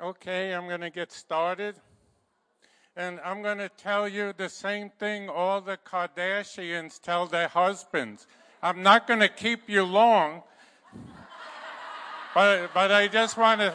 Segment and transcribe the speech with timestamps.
[0.00, 1.76] Okay, I'm going to get started.
[2.96, 8.26] And I'm going to tell you the same thing all the Kardashians tell their husbands.
[8.60, 10.42] I'm not going to keep you long,
[12.34, 13.72] but, but I just want to.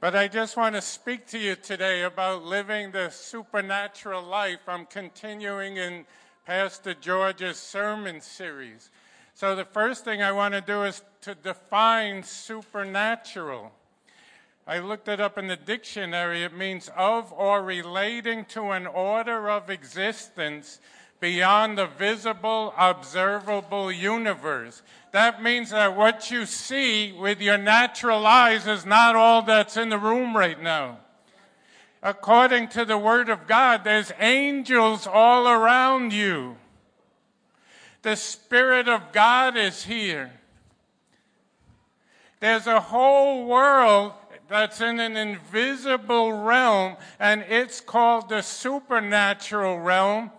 [0.00, 4.60] But I just want to speak to you today about living the supernatural life.
[4.68, 6.04] I'm continuing in
[6.46, 8.90] Pastor George's sermon series.
[9.34, 13.72] So, the first thing I want to do is to define supernatural.
[14.64, 16.44] I looked it up in the dictionary.
[16.44, 20.78] It means of or relating to an order of existence
[21.18, 24.82] beyond the visible, observable universe.
[25.10, 29.88] That means that what you see with your natural eyes is not all that's in
[29.88, 30.98] the room right now
[32.06, 36.56] according to the Word of God, there's angels all around you.
[38.02, 40.30] The Spirit of God is here.
[42.38, 44.12] There's a whole world
[44.48, 50.30] that's in an invisible realm, and it's called the supernatural realm.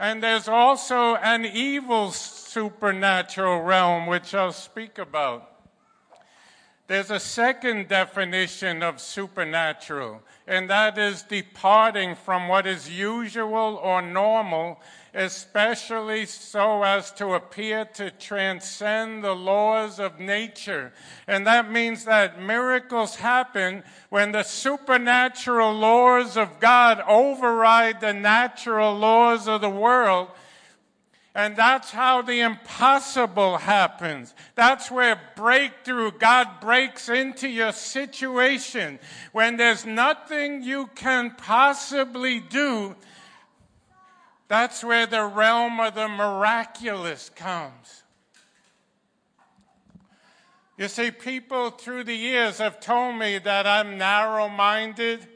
[0.00, 5.51] And there's also an evil supernatural realm, which I'll speak about.
[6.88, 14.02] There's a second definition of supernatural, and that is departing from what is usual or
[14.02, 14.80] normal,
[15.14, 20.92] especially so as to appear to transcend the laws of nature.
[21.28, 28.94] And that means that miracles happen when the supernatural laws of God override the natural
[28.94, 30.28] laws of the world
[31.34, 34.34] and that's how the impossible happens.
[34.54, 38.98] That's where breakthrough, God breaks into your situation.
[39.32, 42.96] When there's nothing you can possibly do,
[44.48, 48.02] that's where the realm of the miraculous comes.
[50.76, 55.26] You see, people through the years have told me that I'm narrow minded,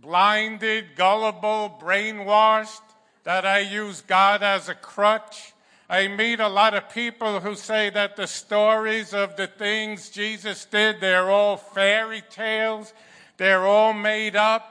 [0.00, 2.80] blinded, gullible, brainwashed
[3.24, 5.52] that I use God as a crutch.
[5.88, 10.64] I meet a lot of people who say that the stories of the things Jesus
[10.64, 12.92] did, they're all fairy tales,
[13.36, 14.68] they're all made up.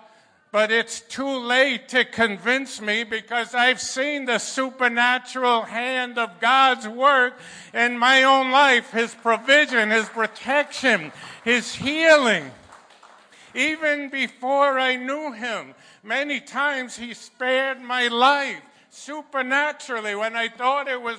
[0.52, 6.90] But it's too late to convince me because I've seen the supernatural hand of God's
[6.90, 7.40] work
[7.74, 11.14] in my own life, His provision, His protection,
[11.46, 12.52] His healing.
[13.56, 15.74] Even before I knew Him,
[16.04, 21.18] Many times he spared my life supernaturally when I thought it was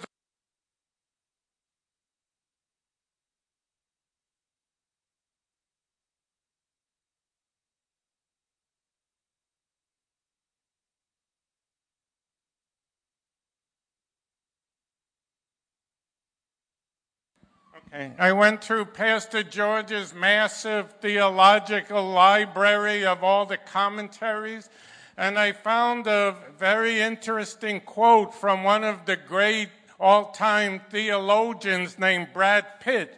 [17.94, 24.70] I went through Pastor George's massive theological library of all the commentaries,
[25.19, 29.69] and I found a very interesting quote from one of the great
[30.00, 33.14] all time theologians named Brad Pitt.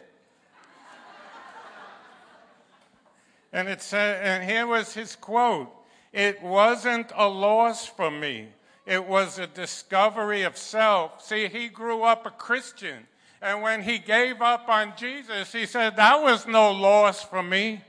[3.53, 5.73] and, it said, and here was his quote
[6.11, 8.49] It wasn't a loss for me,
[8.85, 11.23] it was a discovery of self.
[11.23, 13.07] See, he grew up a Christian.
[13.41, 17.81] And when he gave up on Jesus, he said, That was no loss for me.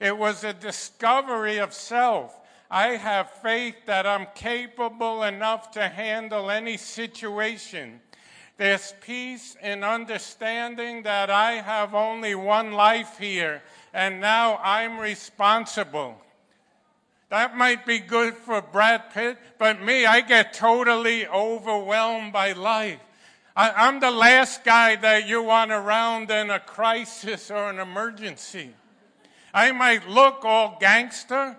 [0.00, 2.38] It was a discovery of self.
[2.70, 8.00] I have faith that I'm capable enough to handle any situation.
[8.56, 13.62] There's peace in understanding that I have only one life here,
[13.92, 16.16] and now I'm responsible.
[17.28, 23.00] That might be good for Brad Pitt, but me, I get totally overwhelmed by life.
[23.58, 28.74] I, am the last guy that you want around in a crisis or an emergency.
[29.54, 31.56] I might look all gangster,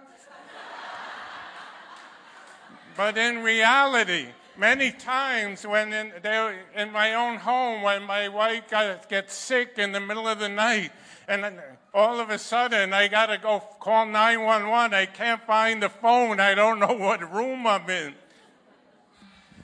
[2.96, 6.14] but in reality, many times when in,
[6.76, 10.50] in my own home, when my wife got, gets sick in the middle of the
[10.50, 10.92] night,
[11.28, 11.60] and
[11.96, 16.40] all of a sudden I got to go call 911, I can't find the phone,
[16.40, 18.14] I don't know what room I'm in.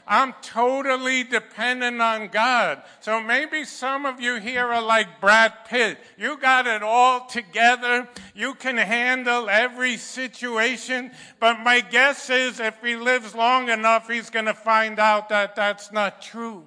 [0.06, 2.84] I'm totally dependent on God.
[3.00, 5.98] So maybe some of you here are like Brad Pitt.
[6.18, 8.10] You got it all together.
[8.36, 11.12] You can handle every situation.
[11.40, 15.56] But my guess is if he lives long enough, he's going to find out that
[15.56, 16.66] that's not true.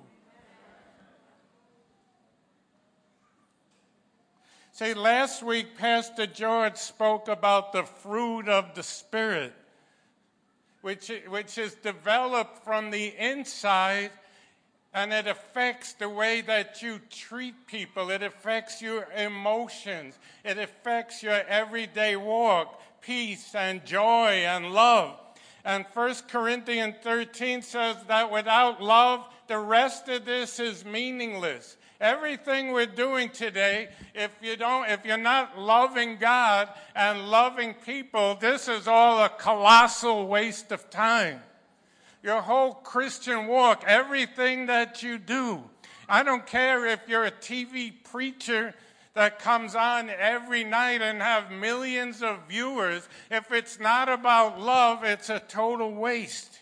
[4.73, 9.55] See, last week, Pastor George spoke about the fruit of the Spirit
[10.87, 14.13] which, which is developed from the inside
[14.95, 18.09] and it affects the way that you treat people.
[18.09, 20.17] It affects your emotions.
[20.45, 25.19] It affects your everyday walk, peace and joy and love.
[25.65, 31.77] And 1 Corinthians 13 says that without love, the rest of this is meaningless.
[32.01, 38.35] Everything we're doing today, if you don't, if you're not loving God and loving people,
[38.35, 41.41] this is all a colossal waste of time
[42.27, 45.63] your whole Christian walk, everything that you do.
[46.09, 48.75] I don't care if you're a TV preacher
[49.15, 53.09] that comes on every night and have millions of viewers.
[53.31, 56.59] If it's not about love, it's a total waste.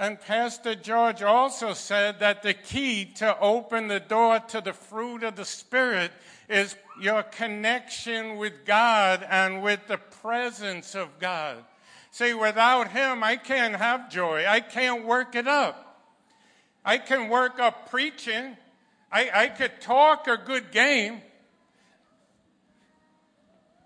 [0.00, 5.22] And Pastor George also said that the key to open the door to the fruit
[5.22, 6.10] of the Spirit
[6.48, 11.58] is your connection with God and with the presence of God.
[12.12, 14.46] See, without Him, I can't have joy.
[14.48, 16.08] I can't work it up.
[16.82, 18.56] I can work up preaching.
[19.12, 21.20] I, I could talk a good game.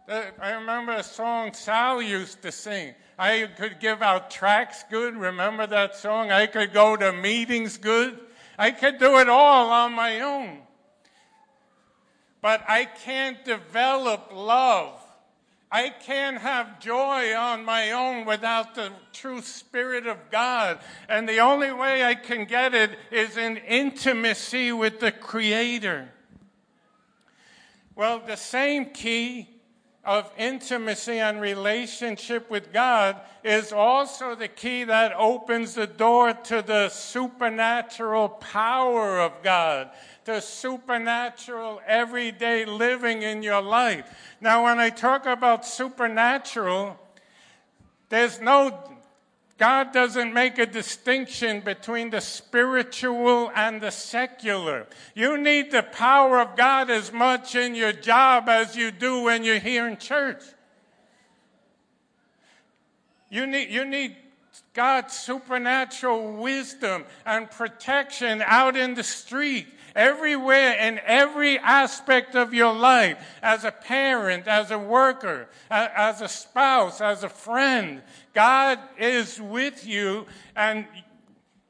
[0.08, 2.94] Uh, I remember a song Sal used to sing.
[3.18, 5.16] I could give out tracks good.
[5.16, 6.30] Remember that song?
[6.30, 8.18] I could go to meetings good.
[8.58, 10.58] I could do it all on my own.
[12.42, 15.00] But I can't develop love
[15.74, 20.78] I can't have joy on my own without the true Spirit of God.
[21.08, 26.10] And the only way I can get it is in intimacy with the Creator.
[27.96, 29.48] Well, the same key
[30.04, 36.62] of intimacy and relationship with God is also the key that opens the door to
[36.62, 39.90] the supernatural power of God
[40.24, 44.06] to supernatural everyday living in your life.
[44.40, 46.98] Now, when I talk about supernatural,
[48.08, 48.93] there's no,
[49.56, 54.86] God doesn't make a distinction between the spiritual and the secular.
[55.14, 59.44] You need the power of God as much in your job as you do when
[59.44, 60.42] you're here in church.
[63.30, 64.16] You need, you need
[64.74, 72.74] God's supernatural wisdom and protection out in the street everywhere in every aspect of your
[72.74, 78.02] life as a parent, as a worker, as a spouse, as a friend.
[78.32, 80.26] God is with you
[80.56, 80.86] and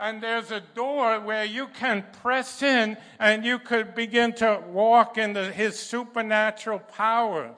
[0.00, 5.17] and there's a door where you can press in and you could begin to walk
[5.17, 7.55] in his supernatural power.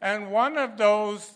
[0.00, 1.32] And one of those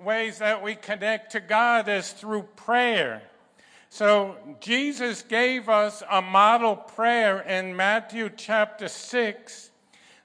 [0.00, 3.22] ways that we connect to God is through prayer.
[3.92, 9.70] So Jesus gave us a model prayer in Matthew chapter 6,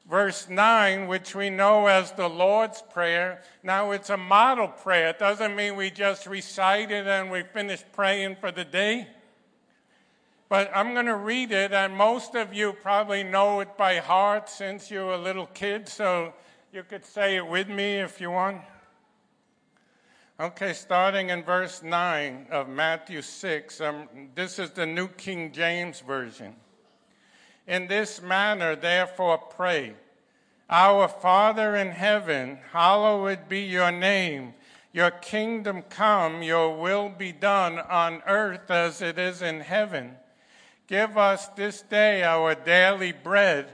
[0.08, 3.42] verse 9, which we know as the Lord's Prayer.
[3.64, 5.10] Now it's a model prayer.
[5.10, 9.08] It doesn't mean we just recite it and we finish praying for the day.
[10.48, 14.48] But I'm going to read it, and most of you probably know it by heart
[14.48, 16.34] since you were a little kid, so
[16.72, 18.62] you could say it with me if you want.
[20.38, 26.02] Okay, starting in verse 9 of Matthew 6, um, this is the New King James
[26.02, 26.54] Version.
[27.66, 29.94] In this manner, therefore, pray
[30.70, 34.56] Our Father in heaven, hallowed be your name.
[34.92, 40.18] Your kingdom come, your will be done on earth as it is in heaven.
[40.88, 43.70] Give us this day our daily bread,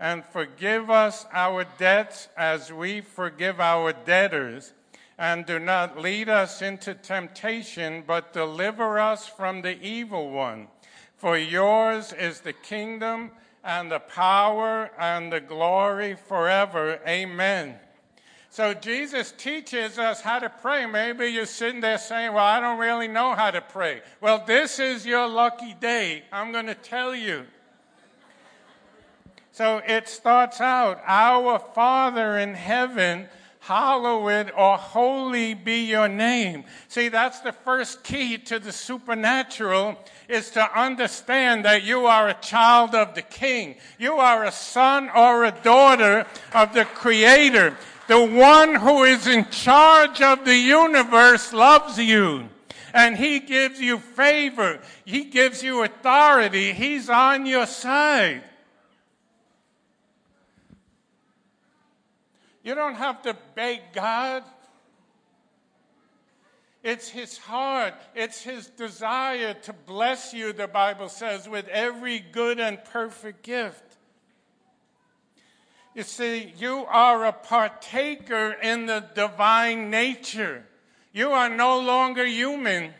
[0.00, 4.72] and forgive us our debts as we forgive our debtors
[5.18, 10.68] and do not lead us into temptation, but deliver us from the evil one.
[11.16, 13.30] For yours is the kingdom
[13.64, 17.00] and the power and the glory forever.
[17.06, 17.76] Amen.
[18.50, 20.86] So Jesus teaches us how to pray.
[20.86, 24.02] Maybe you're sitting there saying, Well, I don't really know how to pray.
[24.20, 26.24] Well, this is your lucky day.
[26.32, 27.44] I'm going to tell you.
[29.52, 33.28] So it starts out Our Father in heaven
[33.66, 36.64] hallowed or holy be your name.
[36.88, 39.96] See, that's the first key to the supernatural
[40.28, 43.76] is to understand that you are a child of the king.
[43.98, 47.76] You are a son or a daughter of the creator.
[48.06, 52.48] The one who is in charge of the universe loves you.
[52.94, 54.80] And he gives you favor.
[55.04, 56.72] He gives you authority.
[56.72, 58.42] He's on your side.
[62.66, 64.42] You don't have to beg God.
[66.82, 72.58] It's His heart, it's His desire to bless you, the Bible says, with every good
[72.58, 73.84] and perfect gift.
[75.94, 80.64] You see, you are a partaker in the divine nature.
[81.12, 82.92] You are no longer human.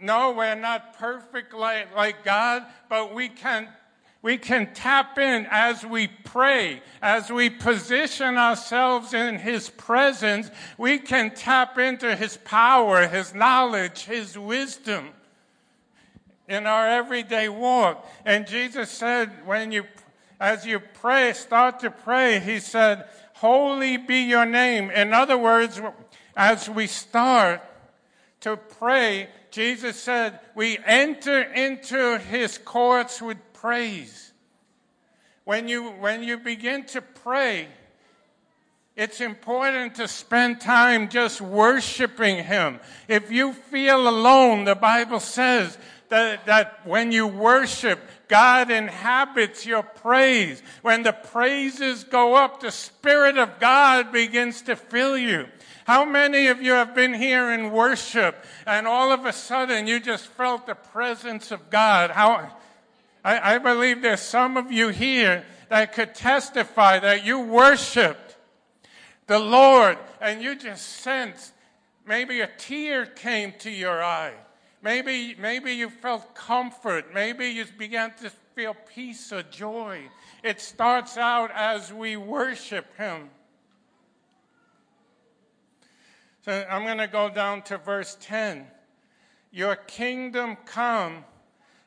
[0.00, 3.68] No, we're not perfect like, like God, but we can
[4.22, 10.48] we can tap in as we pray, as we position ourselves in His presence.
[10.78, 15.08] We can tap into His power, His knowledge, His wisdom
[16.48, 18.08] in our everyday walk.
[18.24, 19.84] And Jesus said, when you,
[20.38, 24.88] as you pray, start to pray, He said, Holy be your name.
[24.92, 25.80] In other words,
[26.36, 27.60] as we start
[28.42, 34.32] to pray, Jesus said, we enter into His courts with praise.
[35.44, 37.68] When you, when you begin to pray,
[38.96, 42.80] it's important to spend time just worshiping Him.
[43.06, 45.78] If you feel alone, the Bible says
[46.08, 50.60] that, that when you worship, God inhabits your praise.
[50.82, 55.46] When the praises go up, the Spirit of God begins to fill you.
[55.84, 60.00] How many of you have been here in worship and all of a sudden you
[60.00, 62.10] just felt the presence of God?
[62.10, 62.50] How,
[63.24, 68.36] I, I believe there's some of you here that could testify that you worshiped
[69.26, 71.52] the Lord and you just sensed
[72.06, 74.34] maybe a tear came to your eye.
[74.82, 77.14] Maybe, maybe you felt comfort.
[77.14, 80.02] Maybe you began to feel peace or joy.
[80.42, 83.30] It starts out as we worship Him.
[86.44, 88.66] So I'm going to go down to verse 10.
[89.52, 91.24] Your kingdom come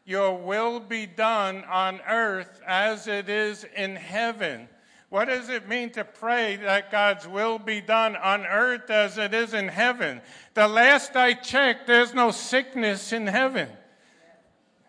[0.05, 4.69] your will be done on earth as it is in heaven.
[5.09, 9.33] What does it mean to pray that God's will be done on earth as it
[9.33, 10.21] is in heaven?
[10.53, 13.69] The last I checked, there's no sickness in heaven.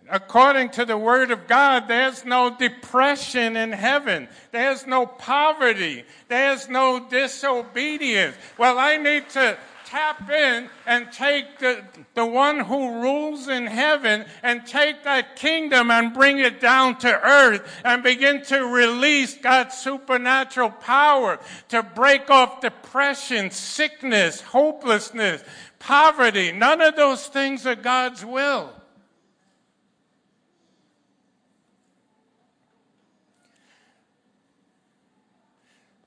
[0.08, 4.28] According to the Word of God, there's no depression in heaven.
[4.52, 6.04] There's no poverty.
[6.28, 8.36] There's no disobedience.
[8.56, 11.82] Well, I need to tap in and take the,
[12.14, 17.08] the one who rules in heaven and take that kingdom and bring it down to
[17.08, 21.38] earth and begin to release God's supernatural power
[21.68, 25.42] to break off depression, sickness, hopelessness,
[25.78, 26.52] poverty.
[26.52, 28.75] None of those things are God's will.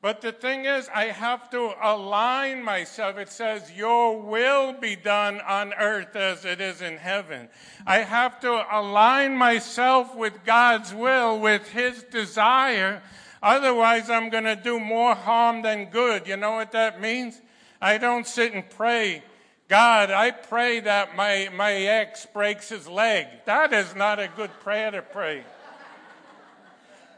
[0.02, 3.18] But the thing is, I have to align myself.
[3.18, 7.50] It says, Your will be done on earth as it is in heaven.
[7.86, 13.02] I have to align myself with God's will, with His desire.
[13.44, 16.28] Otherwise, I'm going to do more harm than good.
[16.28, 17.42] You know what that means?
[17.82, 19.24] I don't sit and pray,
[19.70, 23.28] God, I pray that my, my ex breaks his leg.
[23.46, 25.44] That is not a good prayer to pray.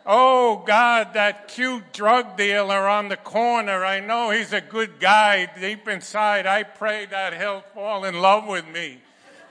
[0.05, 5.47] Oh, God, that cute drug dealer on the corner, I know he's a good guy
[5.59, 6.47] deep inside.
[6.47, 8.99] I pray that he'll fall in love with me.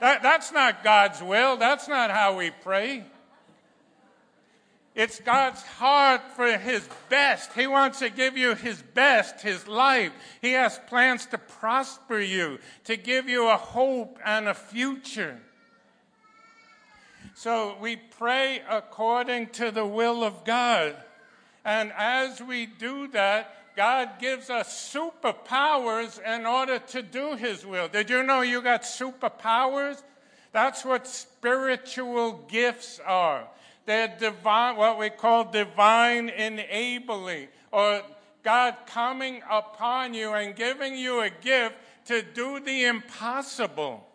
[0.01, 1.57] That, that's not God's will.
[1.57, 3.05] That's not how we pray.
[4.93, 7.53] It's God's heart for His best.
[7.53, 10.11] He wants to give you His best, His life.
[10.41, 15.39] He has plans to prosper you, to give you a hope and a future.
[17.33, 20.95] So we pray according to the will of God.
[21.63, 27.87] And as we do that, God gives us superpowers in order to do His will.
[27.87, 30.01] Did you know you got superpowers?
[30.51, 33.47] That's what spiritual gifts are.
[33.85, 38.01] They're divine, what we call divine enabling, or
[38.43, 44.05] God coming upon you and giving you a gift to do the impossible.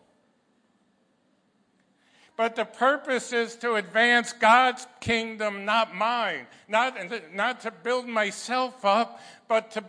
[2.36, 6.46] But the purpose is to advance God's kingdom, not mine.
[6.68, 6.98] Not,
[7.32, 9.84] not to build myself up, but to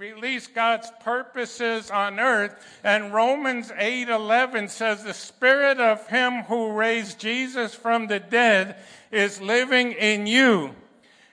[0.00, 2.56] release God's purposes on earth.
[2.82, 8.76] And Romans 8:11 says the spirit of him who raised Jesus from the dead
[9.10, 10.74] is living in you.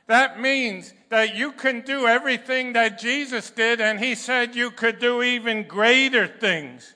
[0.07, 5.00] That means that you can do everything that Jesus did and he said you could
[5.00, 6.93] do even greater things.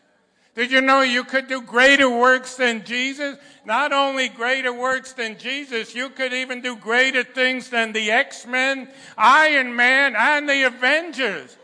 [0.54, 3.38] Did you know you could do greater works than Jesus?
[3.66, 8.90] Not only greater works than Jesus, you could even do greater things than the X-Men,
[9.18, 11.58] Iron Man, and the Avengers.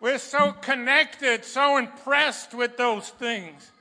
[0.00, 3.72] We're so connected, so impressed with those things.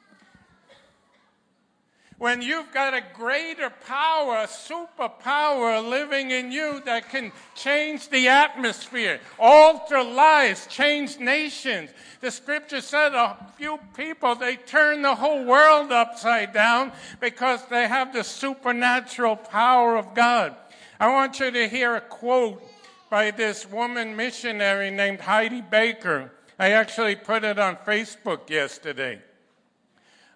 [2.19, 8.27] When you've got a greater power, a superpower living in you that can change the
[8.27, 15.45] atmosphere, alter lives, change nations, the scripture said a few people, they turn the whole
[15.45, 20.55] world upside down because they have the supernatural power of God.
[20.99, 22.63] I want you to hear a quote
[23.11, 26.31] by this woman missionary named Heidi Baker.
[26.57, 29.21] I actually put it on Facebook yesterday.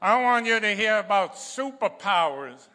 [0.02, 2.68] I want you to hear about superpowers.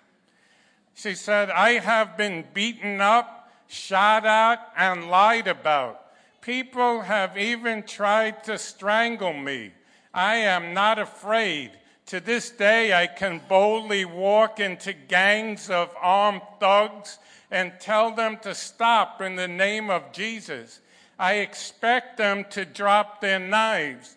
[0.95, 6.03] She said, I have been beaten up, shot at, and lied about.
[6.41, 9.73] People have even tried to strangle me.
[10.15, 11.73] I am not afraid.
[12.07, 17.19] To this day, I can boldly walk into gangs of armed thugs
[17.51, 20.81] and tell them to stop in the name of Jesus.
[21.19, 24.16] I expect them to drop their knives.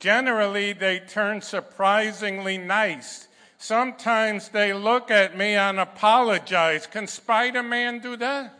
[0.00, 3.28] Generally, they turn surprisingly nice.
[3.58, 6.86] Sometimes they look at me and apologize.
[6.86, 8.54] Can Spider Man do that?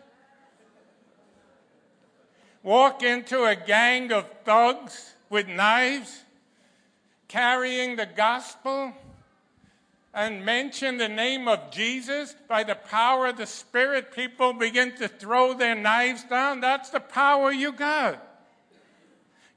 [2.63, 6.25] Walk into a gang of thugs with knives,
[7.29, 8.93] carrying the gospel?
[10.19, 15.07] and mention the name of Jesus, by the power of the Spirit, people begin to
[15.07, 16.61] throw their knives down.
[16.61, 18.28] That's the power you got.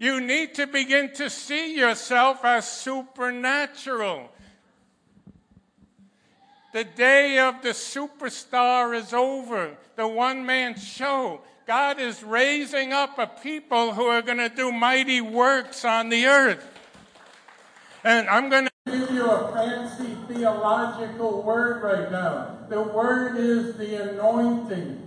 [0.01, 4.31] You need to begin to see yourself as supernatural.
[6.73, 11.41] The day of the superstar is over, the one man show.
[11.67, 16.25] God is raising up a people who are going to do mighty works on the
[16.25, 16.67] earth.
[18.03, 22.57] And I'm going to give you a fancy theological word right now.
[22.69, 24.99] The word is the anointing.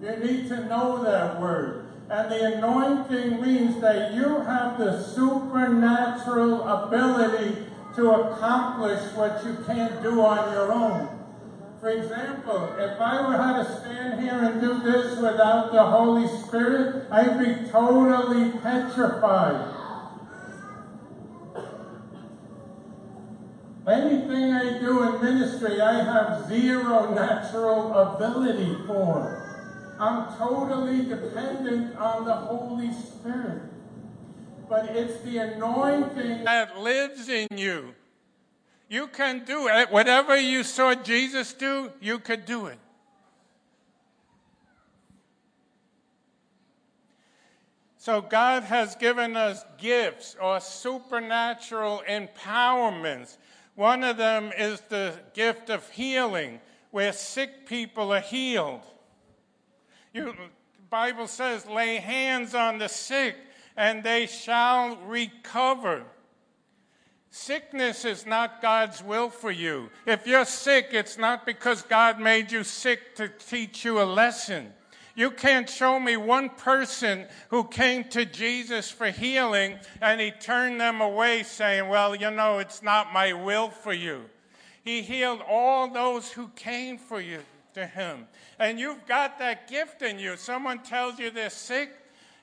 [0.00, 1.89] You need to know that word.
[2.10, 10.02] And the anointing means that you have the supernatural ability to accomplish what you can't
[10.02, 11.08] do on your own.
[11.78, 16.26] For example, if I were had to stand here and do this without the Holy
[16.42, 19.76] Spirit, I'd be totally petrified.
[23.86, 29.39] Anything I do in ministry, I have zero natural ability for.
[30.00, 33.62] I'm totally dependent on the Holy Spirit.
[34.68, 37.94] But it's the anointing that lives in you.
[38.88, 39.90] You can do it.
[39.90, 42.78] Whatever you saw Jesus do, you could do it.
[47.98, 53.36] So God has given us gifts or supernatural empowerments
[53.80, 56.60] one of them is the gift of healing,
[56.90, 58.82] where sick people are healed.
[60.12, 60.34] You,
[60.88, 63.36] Bible says, lay hands on the sick
[63.76, 66.02] and they shall recover.
[67.30, 69.88] Sickness is not God's will for you.
[70.04, 74.72] If you're sick, it's not because God made you sick to teach you a lesson.
[75.14, 80.80] You can't show me one person who came to Jesus for healing and he turned
[80.80, 84.22] them away saying, Well, you know, it's not my will for you.
[84.82, 87.40] He healed all those who came for you
[87.74, 88.26] to him.
[88.58, 90.36] And you've got that gift in you.
[90.36, 91.90] Someone tells you they're sick,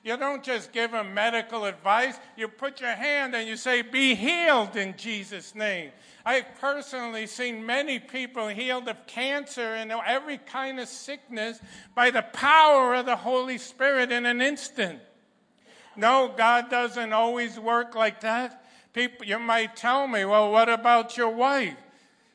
[0.04, 2.18] you don't just give them medical advice.
[2.36, 5.90] You put your hand and you say, Be healed in Jesus' name.
[6.24, 11.60] I've personally seen many people healed of cancer and every kind of sickness
[11.94, 15.00] by the power of the Holy Spirit in an instant.
[15.96, 18.64] No, God doesn't always work like that.
[18.92, 21.76] People, you might tell me, well, what about your wife?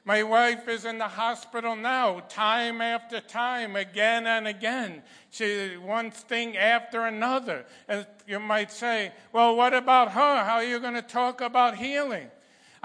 [0.05, 5.01] My wife is in the hospital now, time after time, again and again.
[5.29, 7.65] She one thing after another.
[7.87, 10.43] And you might say, well, what about her?
[10.43, 12.29] How are you going to talk about healing?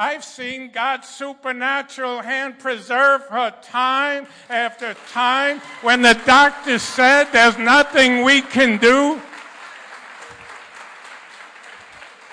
[0.00, 7.59] I've seen God's supernatural hand preserve her time after time when the doctor said there's
[7.59, 9.20] nothing we can do.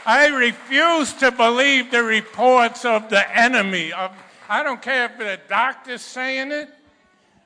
[0.06, 3.92] I refuse to believe the reports of the enemy.
[3.92, 4.12] Of,
[4.48, 6.70] I don't care if the doctor's saying it.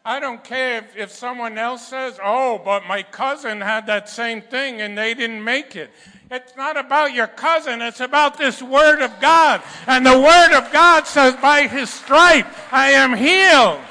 [0.04, 4.42] I don't care if, if someone else says, oh, but my cousin had that same
[4.42, 5.92] thing and they didn't make it.
[6.32, 7.82] It's not about your cousin.
[7.82, 9.62] It's about this Word of God.
[9.88, 13.82] And the Word of God says, by His stripe, I am healed.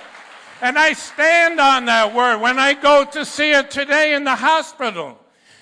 [0.61, 2.39] And I stand on that Word.
[2.39, 5.19] When I go to see her today in the hospital,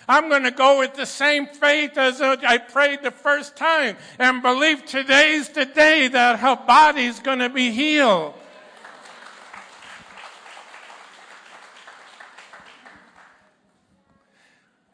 [0.08, 4.40] I'm going to go with the same faith as I prayed the first time and
[4.40, 8.34] believe today's the day that her body's going to be healed.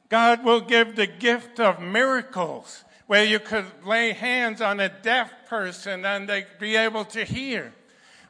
[0.08, 5.30] God will give the gift of miracles where you could lay hands on a deaf
[5.46, 7.72] person and they'd be able to hear.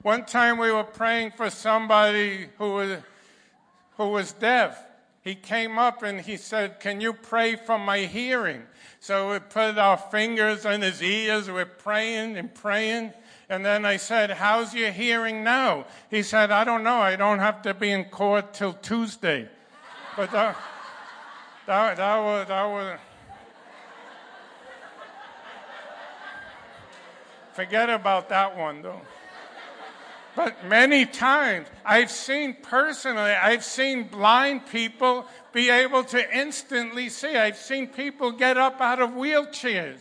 [0.01, 2.99] One time we were praying for somebody who was,
[3.97, 4.81] who was deaf.
[5.23, 8.63] He came up and he said, Can you pray for my hearing?
[9.01, 13.13] So we put our fingers in his ears, we're praying and praying.
[13.49, 15.87] And then I said, How's your hearing now?
[16.11, 16.99] He said, I don't know.
[16.99, 19.49] I don't have to be in court till Tuesday.
[20.17, 20.55] But uh,
[21.67, 22.99] that, that was, that was,
[27.53, 29.03] Forget about that one, though.
[30.35, 37.37] But many times, I've seen personally, I've seen blind people be able to instantly see.
[37.37, 39.99] I've seen people get up out of wheelchairs.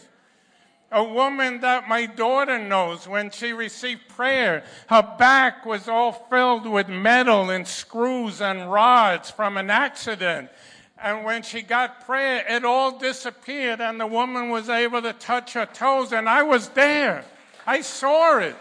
[0.93, 6.65] A woman that my daughter knows, when she received prayer, her back was all filled
[6.65, 10.49] with metal and screws and rods from an accident.
[10.97, 15.53] And when she got prayer, it all disappeared, and the woman was able to touch
[15.53, 17.25] her toes, and I was there.
[17.65, 18.55] I saw it.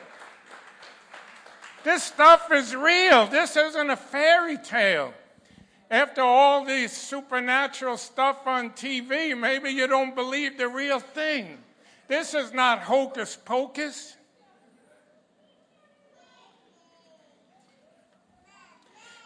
[1.82, 3.26] This stuff is real.
[3.26, 5.14] This isn't a fairy tale.
[5.90, 11.58] After all this supernatural stuff on TV, maybe you don't believe the real thing.
[12.06, 14.16] This is not hocus pocus.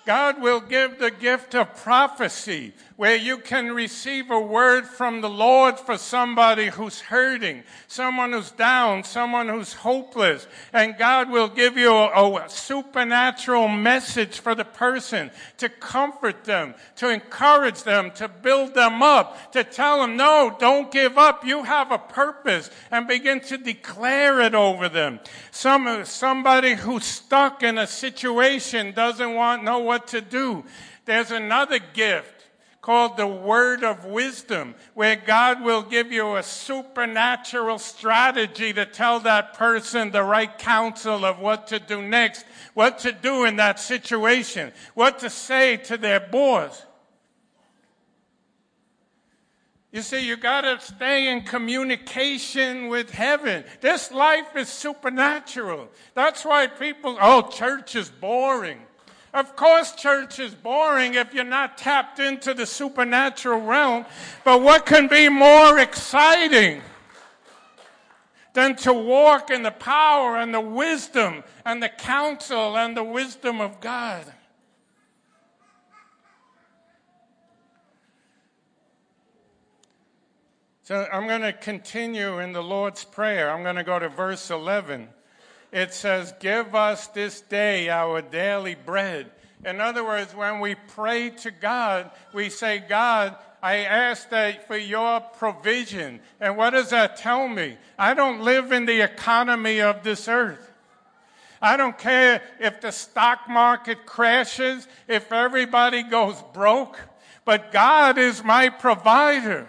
[0.07, 5.29] God will give the gift of prophecy where you can receive a word from the
[5.29, 10.47] Lord for somebody who's hurting, someone who's down, someone who's hopeless.
[10.73, 16.75] And God will give you a, a, supernatural message for the person to comfort them,
[16.97, 21.45] to encourage them, to build them up, to tell them, no, don't give up.
[21.45, 25.19] You have a purpose and begin to declare it over them.
[25.51, 30.65] Some, somebody who's stuck in a situation doesn't want, know what to do.
[31.07, 32.34] There's another gift
[32.85, 39.21] called the word of wisdom, where God will give you a supernatural strategy to tell
[39.21, 42.45] that person the right counsel of what to do next,
[42.75, 46.85] what to do in that situation, what to say to their boss.
[49.91, 53.65] You see, you got to stay in communication with heaven.
[53.81, 55.89] This life is supernatural.
[56.13, 58.81] That's why people, oh, church is boring.
[59.35, 64.07] Of course, church is boring if you're not tapped into the supernatural realm.
[64.45, 66.81] But what can be more exciting
[68.53, 73.61] than to walk in the power and the wisdom and the counsel and the wisdom
[73.61, 74.25] of God?
[80.85, 83.51] So I'm going to continue in the Lord's Prayer.
[83.51, 85.09] I'm going to go to verse 11
[85.75, 89.31] it says, Give us this day our daily bread.
[89.65, 94.77] In other words, when we pray to God, we say, God, I ask that for
[94.77, 96.21] your provision.
[96.41, 97.77] And what does that tell me?
[97.99, 100.71] I don't live in the economy of this earth.
[101.61, 107.01] I don't care if the stock market crashes, if everybody goes broke,
[107.45, 109.67] but God is my provider.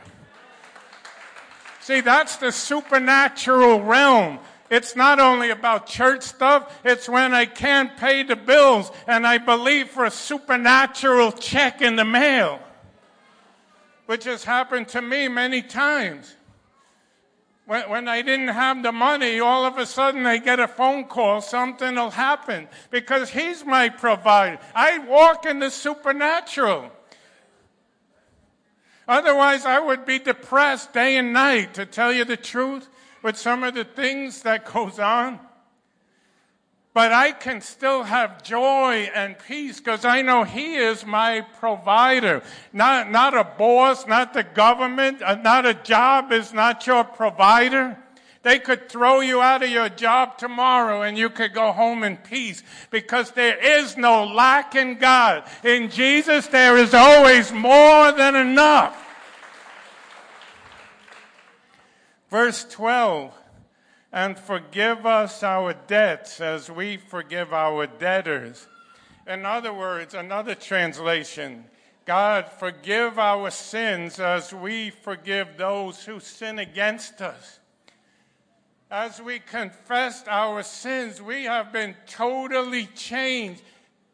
[1.79, 4.39] See, that's the supernatural realm.
[4.75, 9.37] It's not only about church stuff, it's when I can't pay the bills and I
[9.37, 12.59] believe for a supernatural check in the mail,
[14.05, 16.35] which has happened to me many times.
[17.65, 21.05] When, when I didn't have the money, all of a sudden I get a phone
[21.05, 24.59] call, something will happen because He's my provider.
[24.75, 26.91] I walk in the supernatural.
[29.07, 32.89] Otherwise, I would be depressed day and night, to tell you the truth
[33.25, 35.39] with some of the things that goes on.
[36.93, 42.43] But I can still have joy and peace because I know He is my provider.
[42.71, 47.97] Not, not a boss, not the government, uh, not a job is not your provider.
[48.43, 52.17] They could throw you out of your job tomorrow and you could go home in
[52.17, 52.61] peace
[52.91, 55.49] because there is no lack in God.
[55.63, 59.04] In Jesus, there is always more than enough.
[62.29, 63.33] Verse 12,
[64.11, 68.67] and forgive us our debts as we forgive our debtors.
[69.27, 71.65] In other words, another translation,
[72.05, 77.59] God, forgive our sins as we forgive those who sin against us.
[78.89, 83.61] As we confess our sins, we have been totally changed.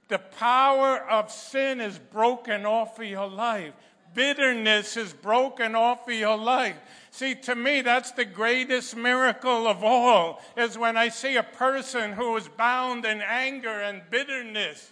[0.08, 3.74] The power of sin is broken off of your life.
[4.14, 6.76] Bitterness is broken off of your life.
[7.12, 12.14] See, to me, that's the greatest miracle of all, is when I see a person
[12.14, 14.92] who is bound in anger and bitterness,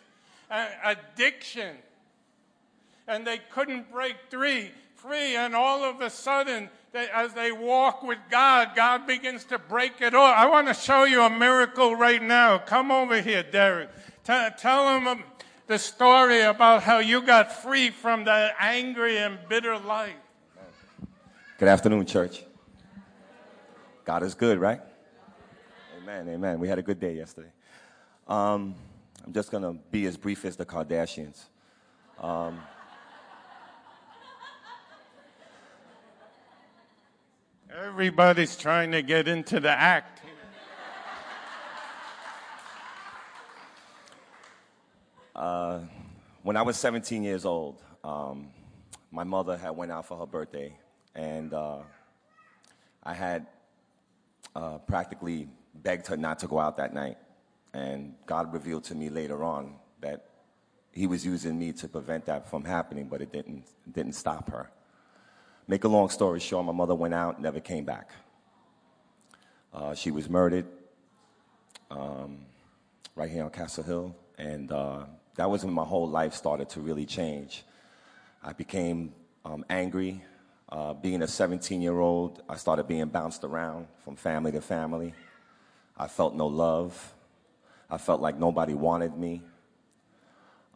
[0.49, 1.75] and addiction,
[3.07, 8.03] and they couldn't break free, free, and all of a sudden, they, as they walk
[8.03, 10.35] with God, God begins to break it off.
[10.35, 12.57] I want to show you a miracle right now.
[12.57, 13.89] Come over here, Derek.
[14.23, 15.23] T- tell him
[15.69, 20.15] the story about how you got free from that angry and bitter life.
[21.59, 22.43] Good afternoon, church.
[24.03, 24.81] God is good, right?
[26.01, 26.59] Amen, amen.
[26.59, 27.51] We had a good day yesterday.
[28.27, 28.73] Um,
[29.23, 31.43] I'm just going to be as brief as the Kardashians.
[32.19, 32.59] Um,
[37.71, 40.18] Everybody's trying to get into the act.
[45.39, 45.79] Uh,
[46.43, 48.49] when I was 17 years old, um,
[49.09, 50.75] my mother had went out for her birthday,
[51.15, 51.77] and uh,
[53.01, 53.47] I had
[54.53, 57.17] uh, practically begged her not to go out that night.
[57.73, 60.25] And God revealed to me later on that
[60.91, 64.69] He was using me to prevent that from happening, but it didn't, didn't stop her.
[65.69, 68.09] Make a long story short, my mother went out, never came back.
[69.73, 70.65] Uh, she was murdered
[71.89, 72.39] um,
[73.15, 76.81] right here on Castle Hill, and uh, that was when my whole life started to
[76.81, 77.63] really change.
[78.43, 79.13] I became
[79.45, 80.23] um, angry.
[80.67, 85.13] Uh, being a 17 year old, I started being bounced around from family to family.
[85.97, 87.13] I felt no love.
[87.89, 89.41] I felt like nobody wanted me.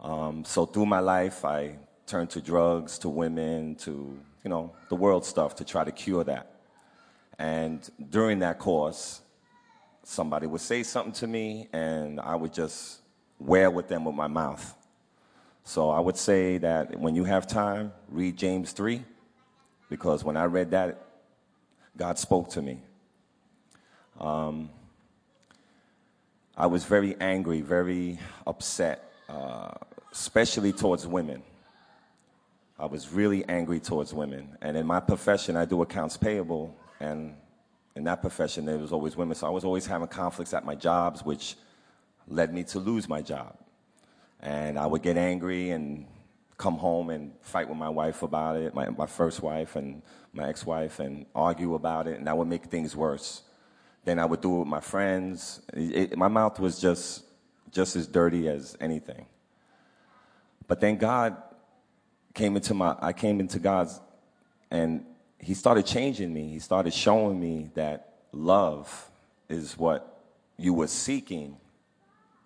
[0.01, 4.95] Um, so through my life, I turned to drugs, to women, to you know the
[4.95, 6.49] world stuff to try to cure that.
[7.39, 9.21] And during that course,
[10.03, 13.02] somebody would say something to me, and I would just
[13.39, 14.75] wear with them with my mouth.
[15.63, 19.03] So I would say that when you have time, read James 3,
[19.89, 21.05] because when I read that,
[21.95, 22.81] God spoke to me.
[24.19, 24.69] Um,
[26.55, 29.71] I was very angry, very upset, uh,
[30.11, 31.41] especially towards women.
[32.77, 34.57] I was really angry towards women.
[34.61, 37.35] And in my profession, I do accounts payable, and
[37.95, 39.35] in that profession, there was always women.
[39.35, 41.55] So I was always having conflicts at my jobs, which
[42.27, 43.57] led me to lose my job.
[44.39, 46.05] And I would get angry and
[46.57, 50.01] come home and fight with my wife about it, my, my first wife and
[50.33, 53.41] my ex wife, and argue about it, and that would make things worse.
[54.05, 55.61] Then I would do it with my friends.
[55.73, 57.23] It, it, my mouth was just,
[57.71, 59.25] just as dirty as anything.
[60.67, 61.37] But then God
[62.33, 63.99] came into my, I came into God's,
[64.71, 65.05] and
[65.39, 66.49] He started changing me.
[66.49, 69.11] He started showing me that love
[69.49, 70.21] is what
[70.57, 71.57] you were seeking.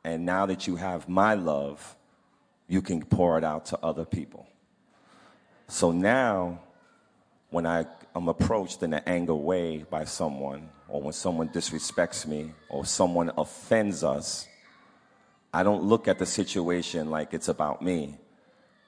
[0.04, 1.96] And now that you have my love,
[2.68, 4.48] you can pour it out to other people.
[5.68, 6.62] So now,
[7.50, 12.54] when I am approached in an anger way by someone, or when someone disrespects me,
[12.70, 14.48] or someone offends us,
[15.54, 18.18] I don't look at the situation like it's about me.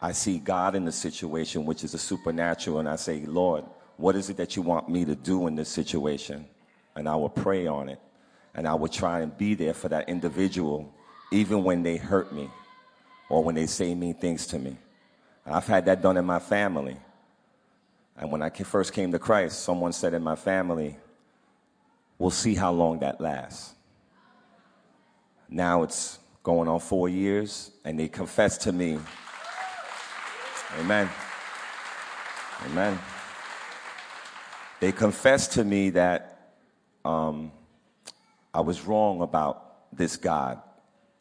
[0.02, 3.66] I see God in the situation, which is a supernatural, and I say, Lord,
[3.98, 6.46] what is it that you want me to do in this situation?
[6.96, 8.00] And I will pray on it.
[8.56, 10.94] And I will try and be there for that individual,
[11.32, 12.50] even when they hurt me
[13.30, 14.78] or when they say mean things to me.
[15.46, 16.98] I've had that done in my family.
[18.18, 20.98] And when I first came to Christ, someone said in my family,
[22.20, 23.74] We'll see how long that lasts.
[25.48, 29.00] Now it's going on four years, and they confess to me.
[30.80, 31.10] Amen.
[32.66, 33.00] Amen.
[34.82, 36.56] They confessed to me that
[37.06, 37.54] um,
[38.54, 40.62] I was wrong about this God,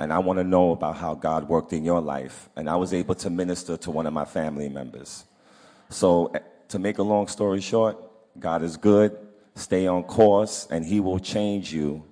[0.00, 2.48] and I want to know about how God worked in your life.
[2.56, 5.24] And I was able to minister to one of my family members.
[5.90, 7.96] So, eh, to make a long story short,
[8.38, 9.16] God is good
[9.58, 12.04] stay on course, and He will change you.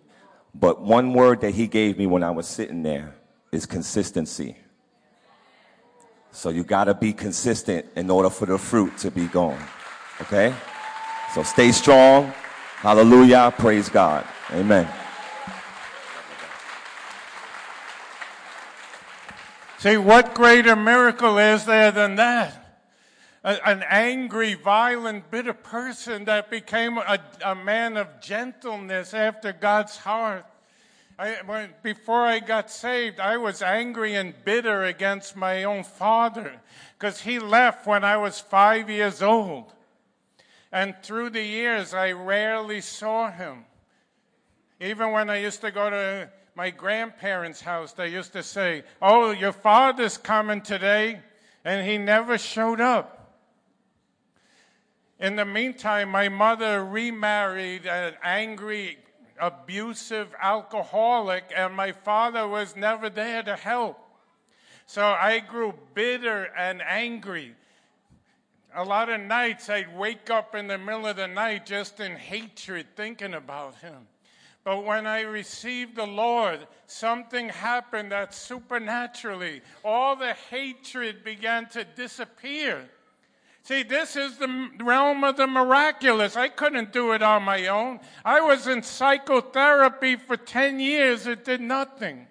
[0.55, 3.15] But one word that He gave me when I was sitting there
[3.53, 4.57] is consistency.
[6.33, 9.63] So you got to be consistent in order for the fruit to be gone.
[10.21, 10.55] Okay?
[11.35, 12.33] So stay strong.
[12.77, 13.55] Hallelujah.
[13.57, 14.27] Praise God.
[14.53, 14.87] Amen.
[19.79, 22.63] See, what greater miracle is there than that?
[23.47, 30.45] an angry, violent, bitter person that became a, a man of gentleness after God's heart.
[31.17, 36.61] I, when, before I got saved, I was angry and bitter against my own father
[36.99, 39.73] because he left when I was five years old.
[40.73, 43.65] And through the years, I rarely saw him.
[44.81, 49.31] Even when I used to go to my grandparents' house, they used to say, Oh,
[49.31, 51.21] your father's coming today.
[51.65, 53.35] And he never showed up.
[55.21, 58.99] In the meantime, my mother remarried an angry,
[59.41, 63.99] abusive alcoholic, and my father was never there to help.
[64.87, 67.55] So I grew bitter and angry.
[68.75, 72.17] A lot of nights I'd wake up in the middle of the night just in
[72.17, 74.07] hatred thinking about him.
[74.67, 81.85] But when I received the Lord, something happened that supernaturally, all the hatred began to
[81.85, 82.89] disappear.
[83.63, 86.35] See, this is the realm of the miraculous.
[86.37, 88.01] I couldn't do it on my own.
[88.25, 92.27] I was in psychotherapy for 10 years, it did nothing.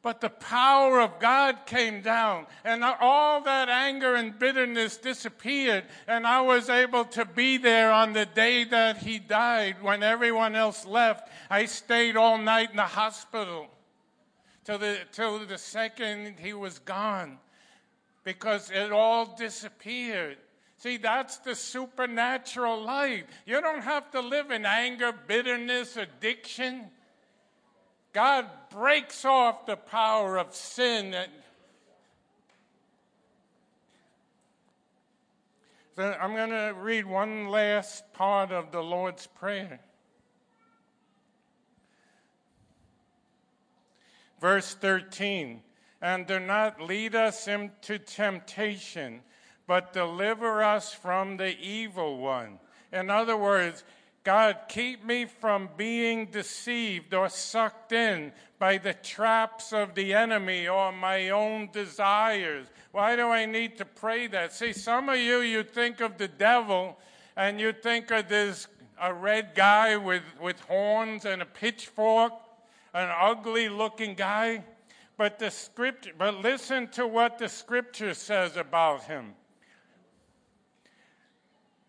[0.00, 6.24] But the power of God came down, and all that anger and bitterness disappeared, and
[6.24, 10.86] I was able to be there on the day that he died when everyone else
[10.86, 11.28] left.
[11.50, 13.66] I stayed all night in the hospital.
[14.64, 17.38] till the, till the second he was gone
[18.22, 20.36] because it all disappeared.
[20.76, 23.24] See, that's the supernatural life.
[23.46, 26.90] You don't have to live in anger, bitterness, addiction.
[28.12, 31.14] God breaks off the power of sin.
[35.96, 39.80] So I'm going to read one last part of the Lord's Prayer.
[44.40, 45.62] Verse 13,
[46.00, 49.22] and do not lead us into temptation
[49.68, 52.58] but deliver us from the evil one.
[52.90, 53.84] In other words,
[54.28, 60.68] God, keep me from being deceived or sucked in by the traps of the enemy
[60.68, 62.66] or my own desires.
[62.92, 64.52] Why do I need to pray that?
[64.52, 66.98] See, some of you, you think of the devil
[67.38, 68.66] and you think of this
[69.00, 72.34] a red guy with, with horns and a pitchfork,
[72.92, 74.62] an ugly looking guy.
[75.16, 79.32] But the scripture, but listen to what the scripture says about him.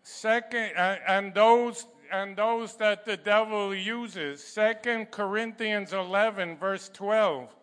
[0.02, 4.42] Second, and those and those that the devil uses.
[4.42, 7.54] Second Corinthians 11, verse 12.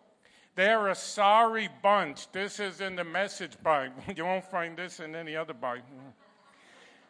[0.54, 2.30] They're a sorry bunch.
[2.32, 4.02] This is in the Message Bible.
[4.16, 5.84] You won't find this in any other Bible.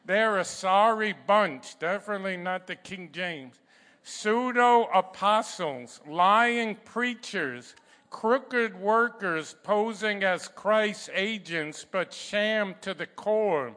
[0.05, 1.79] They're a sorry bunch.
[1.79, 3.57] Definitely not the King James.
[4.03, 7.75] Pseudo apostles, lying preachers,
[8.11, 13.75] crooked workers posing as Christ's agents, but sham to the core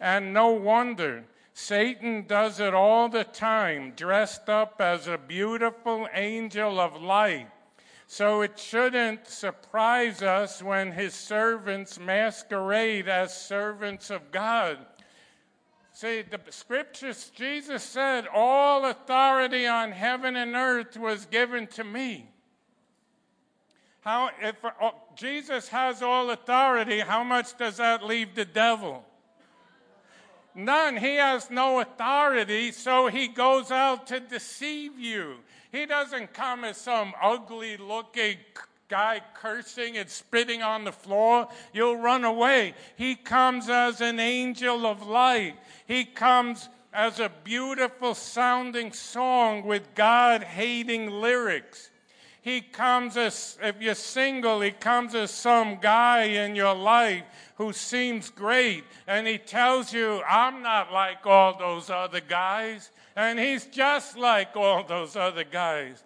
[0.00, 1.24] and no wonder.
[1.58, 7.48] Satan does it all the time, dressed up as a beautiful angel of light.
[8.06, 14.84] So it shouldn't surprise us when his servants masquerade as servants of God.
[15.92, 22.28] See, the scriptures, Jesus said, All authority on heaven and earth was given to me.
[24.02, 29.06] How, if uh, Jesus has all authority, how much does that leave the devil?
[30.56, 30.96] None.
[30.96, 35.36] He has no authority, so he goes out to deceive you.
[35.70, 38.38] He doesn't come as some ugly looking
[38.88, 41.48] guy cursing and spitting on the floor.
[41.74, 42.74] You'll run away.
[42.96, 45.56] He comes as an angel of light.
[45.86, 51.90] He comes as a beautiful sounding song with God hating lyrics.
[52.46, 57.24] He comes as, if you're single, he comes as some guy in your life
[57.56, 63.40] who seems great, and he tells you, I'm not like all those other guys, and
[63.40, 66.04] he's just like all those other guys.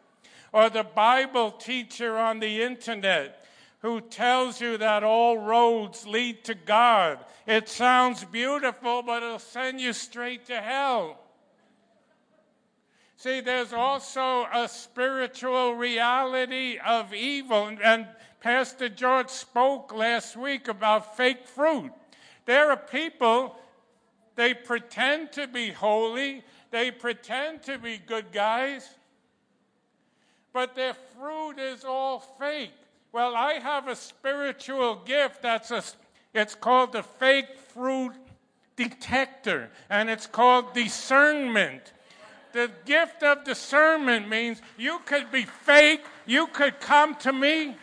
[0.50, 3.44] Or the Bible teacher on the internet
[3.80, 7.18] who tells you that all roads lead to God.
[7.46, 11.18] It sounds beautiful, but it'll send you straight to hell.
[13.20, 17.70] See, there's also a spiritual reality of evil.
[17.84, 18.06] And
[18.40, 21.92] Pastor George spoke last week about fake fruit.
[22.46, 23.56] There are people,
[24.36, 28.88] they pretend to be holy, they pretend to be good guys,
[30.54, 32.72] but their fruit is all fake.
[33.12, 35.84] Well, I have a spiritual gift that's a,
[36.32, 38.14] it's called the fake fruit
[38.76, 41.92] detector, and it's called discernment.
[42.52, 47.76] The gift of discernment means you could be fake, you could come to me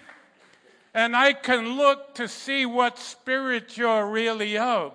[0.97, 4.93] and I can look to see what spirit you're really of.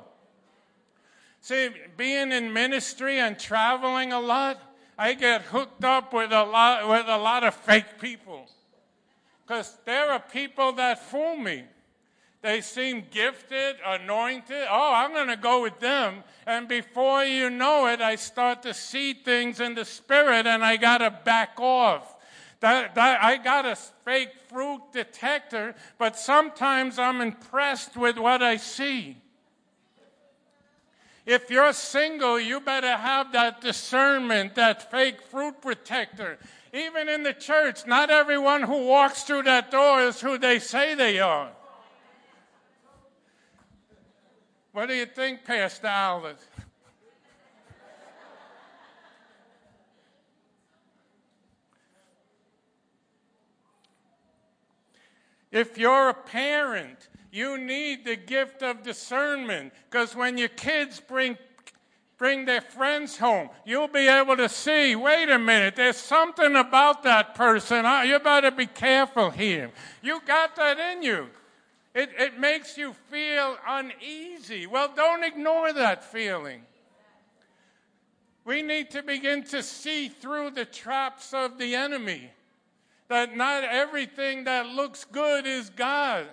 [1.40, 4.60] See, being in ministry and traveling a lot,
[4.98, 8.48] I get hooked up with a lot, with a lot of fake people.
[9.46, 11.64] Because there are people that fool me.
[12.42, 14.66] They seem gifted, anointed.
[14.68, 16.24] Oh, I'm going to go with them.
[16.44, 20.76] And before you know it, I start to see things in the spirit and I
[20.76, 22.16] got to back off.
[22.58, 28.56] That, that, I got a fake fruit detector, but sometimes I'm impressed with what I
[28.56, 29.16] see.
[31.24, 36.38] If you're single, you better have that discernment, that fake fruit protector.
[36.72, 40.96] Even in the church, not everyone who walks through that door is who they say
[40.96, 41.50] they are.
[44.72, 46.38] What do you think, Pastor Albert?
[55.50, 61.36] If you're a parent, you need the gift of discernment because when your kids bring
[62.16, 67.02] bring their friends home, you'll be able to see, wait a minute, there's something about
[67.02, 67.84] that person.
[68.06, 69.72] You better be careful here.
[70.02, 71.26] You got that in you.
[71.94, 74.66] It, it makes you feel uneasy.
[74.66, 76.62] Well, don't ignore that feeling.
[78.44, 82.30] We need to begin to see through the traps of the enemy.
[83.12, 86.26] that not everything that looks good is God.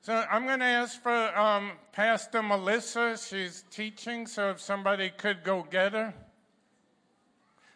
[0.00, 3.16] So I'm going to ask for um, Pastor Melissa.
[3.16, 6.12] She's teaching, so if somebody could go get her.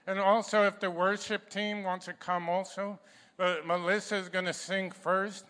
[0.09, 2.99] And also, if the worship team wants to come also.
[3.37, 5.45] But Melissa is going to sing first.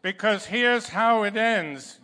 [0.00, 2.00] Because here's how it ends.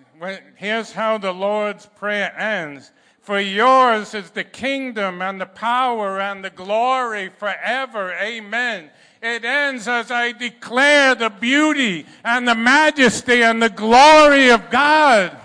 [0.57, 2.93] Here's how the Lord's Prayer ends.
[3.21, 8.13] For yours is the kingdom and the power and the glory forever.
[8.15, 8.91] Amen.
[9.23, 15.37] It ends as I declare the beauty and the majesty and the glory of God.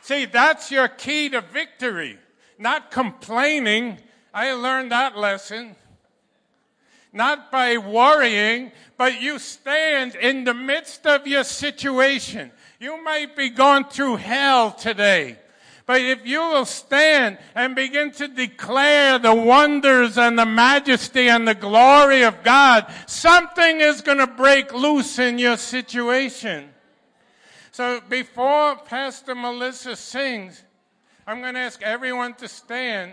[0.00, 2.18] See, that's your key to victory.
[2.58, 3.98] Not complaining.
[4.34, 5.76] I learned that lesson
[7.12, 12.50] not by worrying, but you stand in the midst of your situation.
[12.80, 15.38] You might be going through hell today.
[15.84, 21.46] But if you will stand and begin to declare the wonders and the majesty and
[21.46, 26.70] the glory of God, something is going to break loose in your situation.
[27.72, 30.62] So before Pastor Melissa sings,
[31.26, 33.12] I'm going to ask everyone to stand.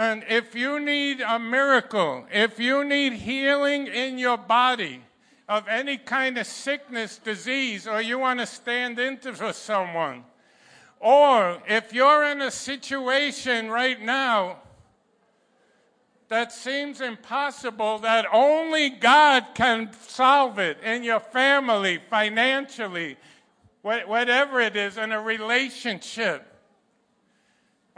[0.00, 5.02] And if you need a miracle, if you need healing in your body
[5.46, 10.24] of any kind of sickness, disease, or you want to stand into for someone,
[11.00, 14.60] or if you're in a situation right now
[16.28, 23.18] that seems impossible, that only God can solve it in your family, financially,
[23.82, 26.49] whatever it is, in a relationship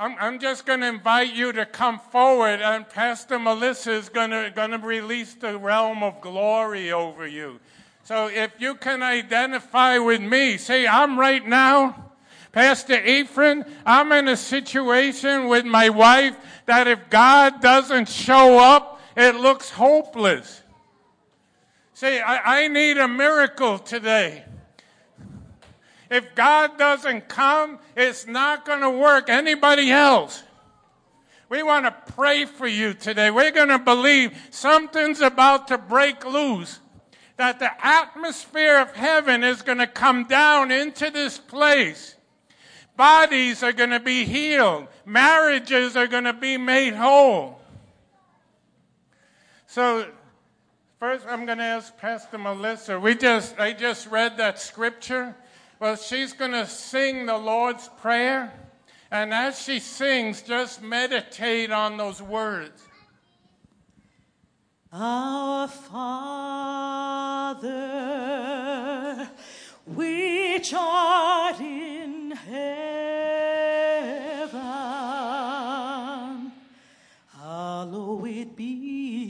[0.03, 4.31] I'm, I'm just going to invite you to come forward, and Pastor Melissa is going
[4.31, 7.61] to, release the realm of glory over you.
[8.03, 12.11] So if you can identify with me, say, I'm right now,
[12.51, 16.37] Pastor Ephraim, I'm in a situation with my wife
[16.67, 20.63] that if God doesn't show up, it looks hopeless.
[21.95, 24.47] Say, I, I need a miracle today.
[26.13, 29.31] If God doesn't come, it's not going to work.
[29.31, 30.43] Anybody else?
[31.49, 33.31] We want to pray for you today.
[33.31, 36.81] We're going to believe something's about to break loose.
[37.39, 42.15] That the atmosphere of heaven is going to come down into this place.
[42.95, 44.89] Bodies are going to be healed.
[45.07, 47.59] Marriages are going to be made whole.
[49.67, 50.07] So,
[51.01, 53.01] first I'm going to ask Pastor Melissa.
[53.01, 55.35] We just, I just read that scripture
[55.83, 58.53] well, she's going to sing the Lord's Prayer.
[59.11, 62.81] And as she sings, just meditate on those words.
[64.93, 65.99] Our Father,
[69.85, 72.53] which art in heaven,
[77.35, 79.27] hallowed be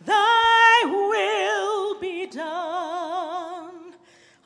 [0.05, 3.95] thy will be done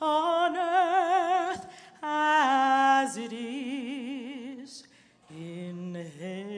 [0.02, 1.68] on earth
[2.02, 4.86] as it is
[5.30, 6.54] in heaven.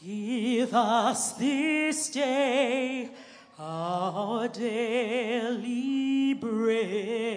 [0.00, 3.10] Give us this day
[3.58, 7.35] our daily bread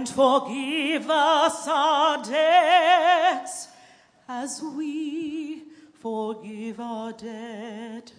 [0.00, 3.68] and forgive us our debts
[4.26, 8.14] as we forgive our debtors.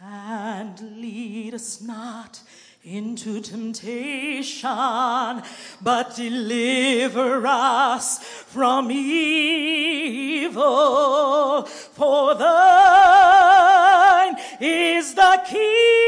[0.00, 2.40] And lead us not
[2.82, 4.70] into temptation,
[5.82, 10.54] but deliver us from evil.
[11.66, 15.99] For thine is the kingdom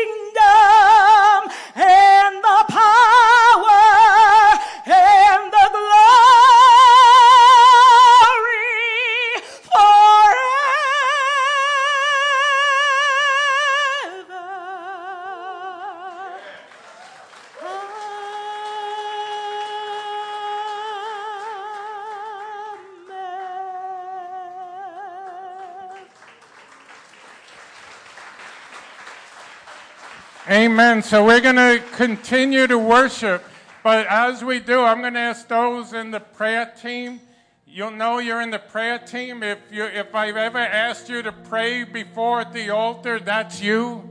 [30.92, 31.02] Amen.
[31.02, 33.42] So we're going to continue to worship.
[33.82, 37.18] But as we do, I'm going to ask those in the prayer team.
[37.66, 39.42] You'll know you're in the prayer team.
[39.42, 44.06] If, you, if I've ever asked you to pray before at the altar, that's you.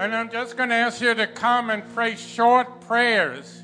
[0.00, 3.62] And I'm just going to ask you to come and pray short prayers.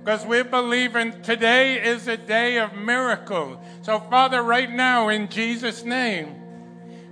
[0.00, 3.58] Because we're believing today is a day of miracles.
[3.82, 6.37] So, Father, right now, in Jesus' name,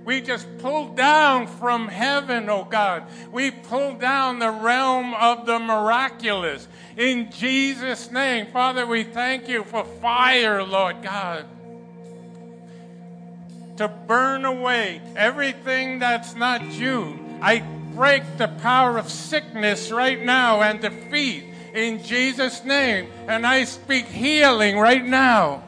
[0.07, 3.03] we just pull down from heaven, oh God.
[3.29, 6.65] We pull down the realm of the miraculous.
[6.95, 11.45] In Jesus' name, Father, we thank you for fire, Lord God
[13.75, 17.19] to burn away everything that's not you.
[17.41, 17.59] I
[17.93, 21.43] break the power of sickness right now and defeat
[21.75, 23.07] in Jesus' name.
[23.27, 25.66] And I speak healing right now.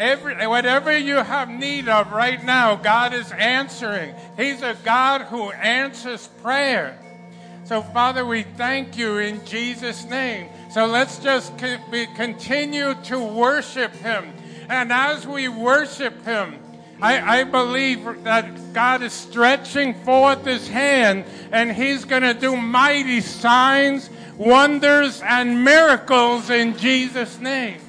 [0.00, 4.14] Every, whatever you have need of right now, God is answering.
[4.34, 6.98] He's a God who answers prayer.
[7.64, 10.48] So, Father, we thank you in Jesus' name.
[10.70, 14.32] So let's just continue to worship Him.
[14.70, 16.58] And as we worship Him,
[17.02, 22.56] I, I, believe that God is stretching forth His hand and He's going to do
[22.56, 27.80] mighty signs, wonders, and miracles in Jesus' name.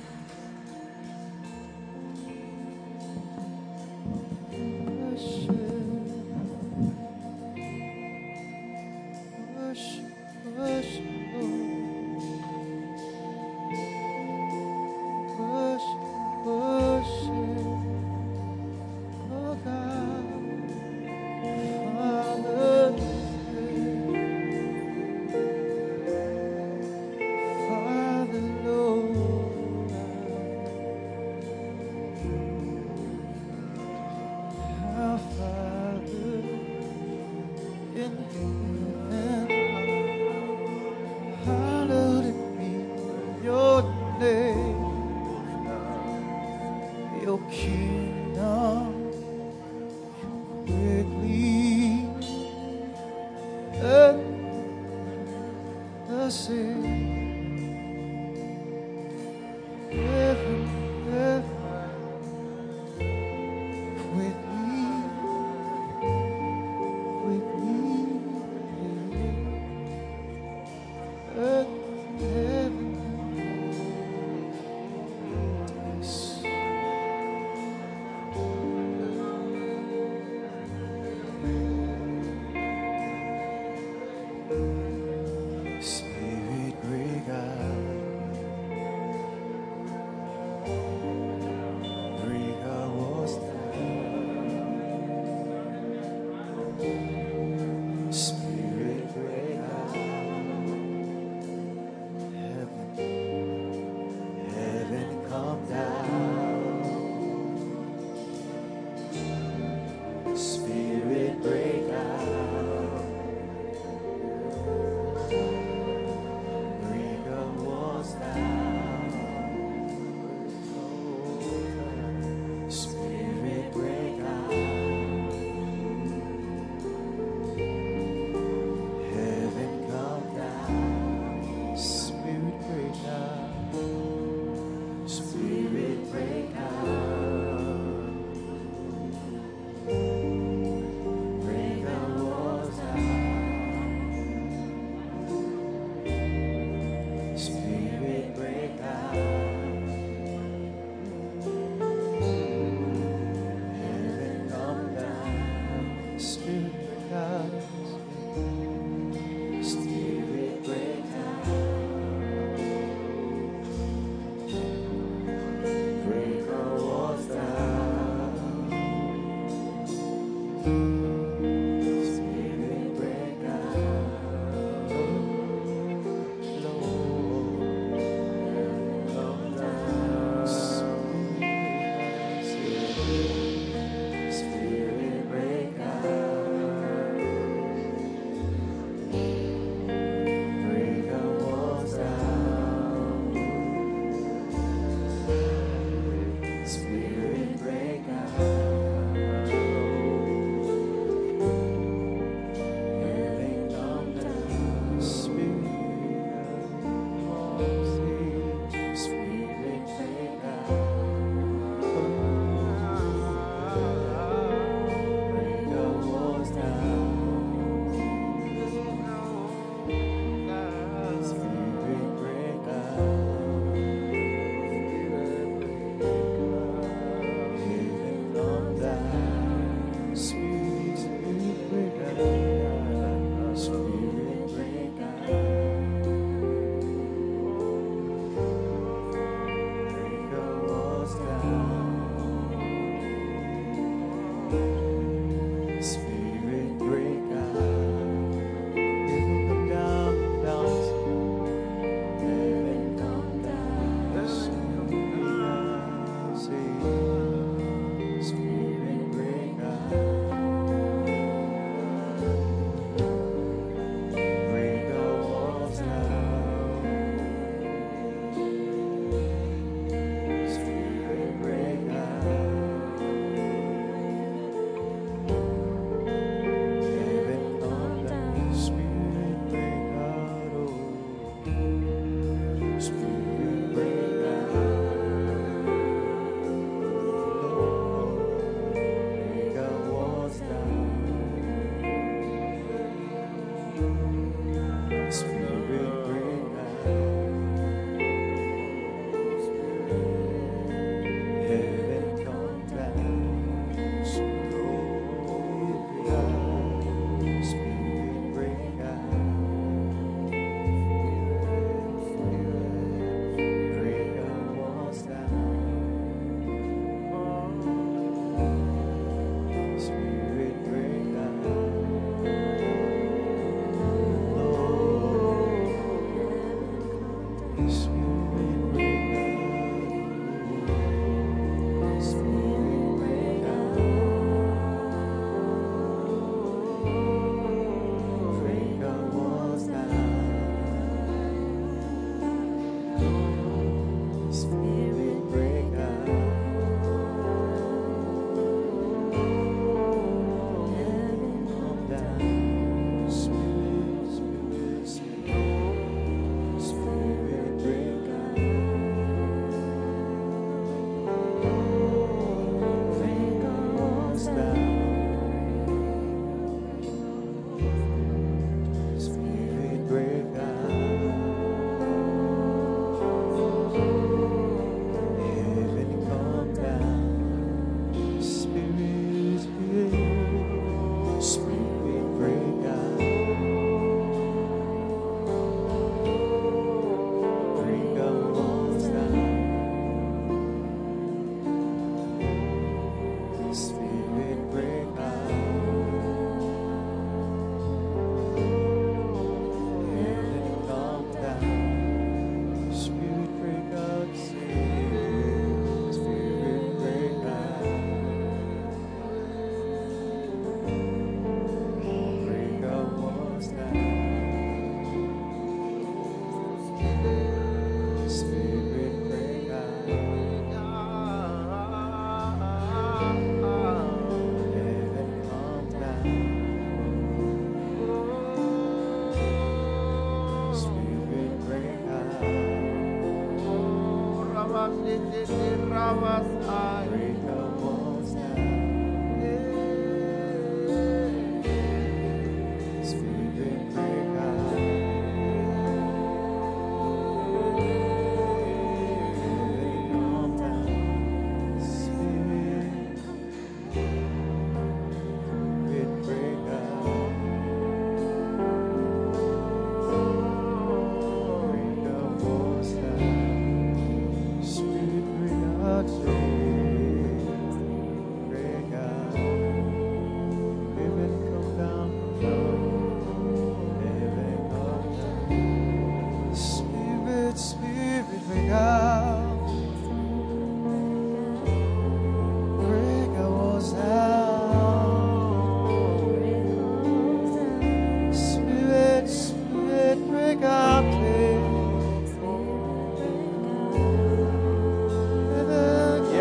[56.42, 57.21] see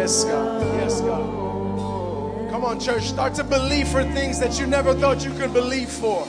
[0.00, 0.62] Yes, God.
[0.76, 2.50] Yes, God.
[2.50, 3.02] Come on, church.
[3.02, 6.26] Start to believe for things that you never thought you could believe for.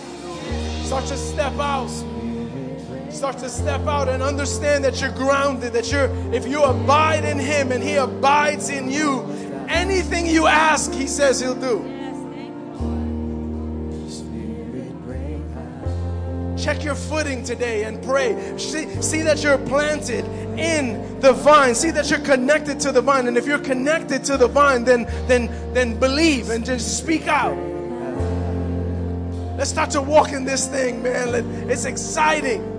[0.83, 1.87] Start to step out.
[3.09, 7.39] Start to step out and understand that you're grounded, that you're, if you abide in
[7.39, 9.21] Him and He abides in you,
[9.69, 11.87] anything you ask, He says He'll do.
[16.61, 18.57] Check your footing today and pray.
[18.57, 20.25] See, see that you're planted
[20.57, 21.75] in the vine.
[21.75, 23.27] See that you're connected to the vine.
[23.27, 27.57] And if you're connected to the vine, then then then believe and just speak out.
[29.57, 31.69] Let's start to walk in this thing, man.
[31.69, 32.70] It's exciting.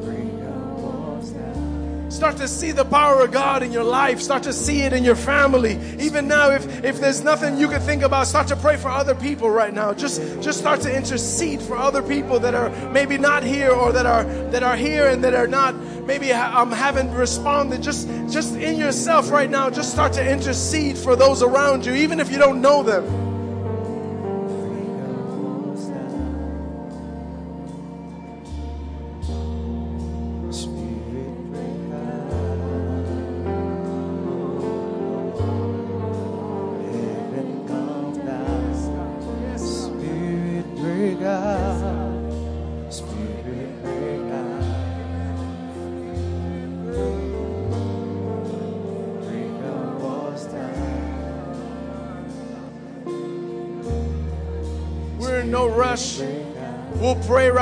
[2.23, 4.21] Start to see the power of God in your life.
[4.21, 5.77] Start to see it in your family.
[5.99, 9.17] Even now, if, if there's nothing you can think about, start to pray for other
[9.17, 9.93] people right now.
[9.93, 14.07] Just just start to intercede for other people that are maybe not here or that
[14.07, 15.75] are that are here and that are not
[16.07, 17.83] maybe um, haven't responded.
[17.83, 22.21] Just just in yourself right now, just start to intercede for those around you, even
[22.21, 23.32] if you don't know them.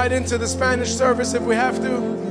[0.00, 2.29] Right into the Spanish service if we have to.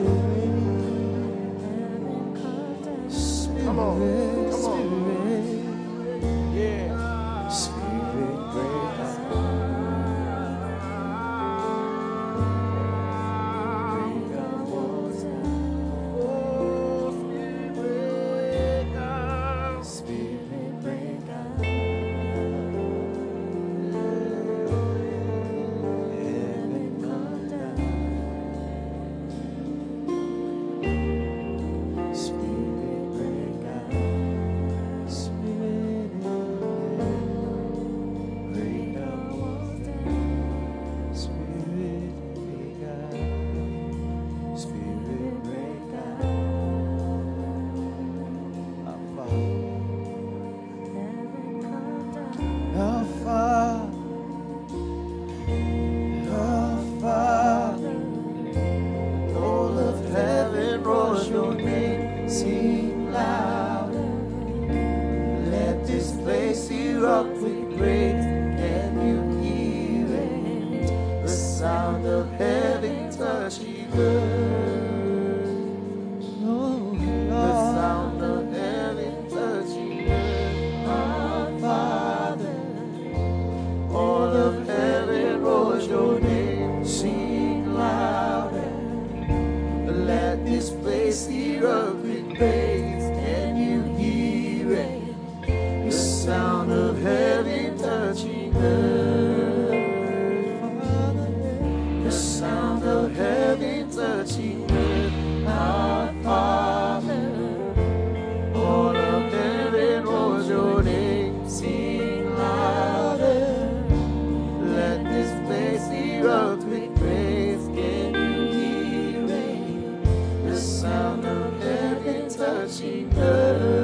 [122.70, 123.78] 记得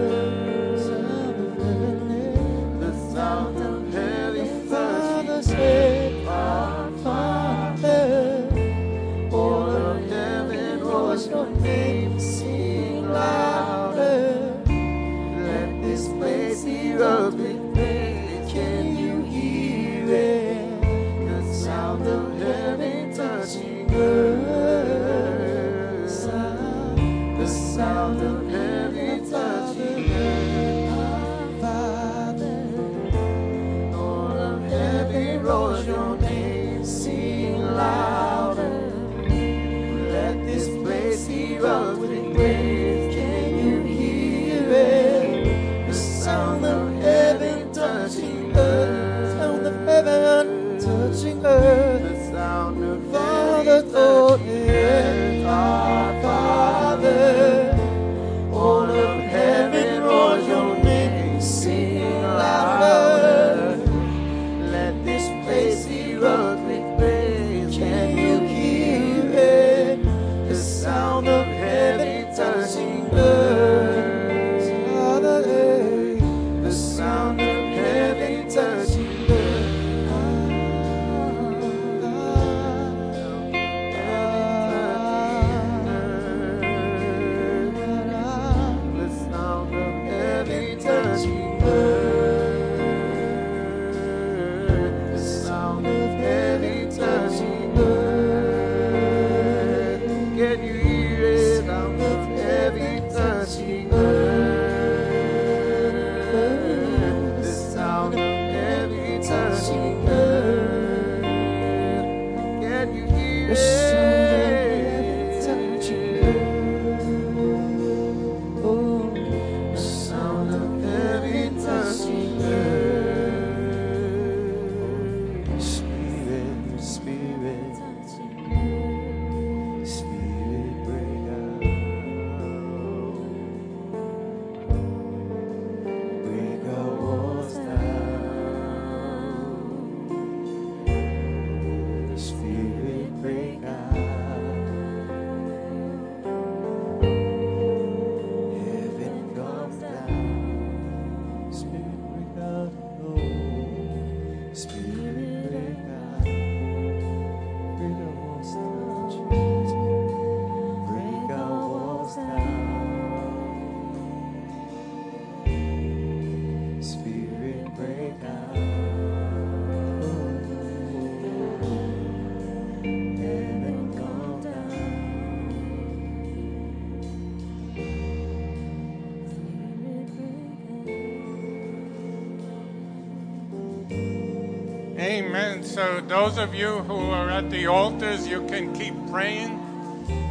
[185.75, 189.59] So, those of you who are at the altars, you can keep praying.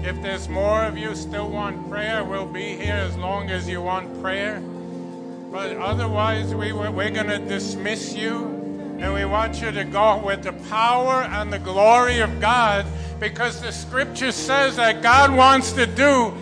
[0.03, 3.83] If there's more of you still want prayer, we'll be here as long as you
[3.83, 4.63] want prayer.
[5.53, 8.47] But otherwise, we, we're going to dismiss you.
[8.99, 12.87] And we want you to go with the power and the glory of God
[13.21, 16.33] because the scripture says that God wants to do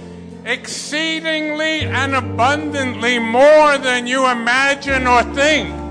[0.45, 5.82] exceedingly and abundantly more than you imagine or think.